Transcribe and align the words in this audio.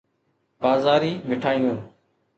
بازاري 0.61 1.13
مٺايون 1.29 1.77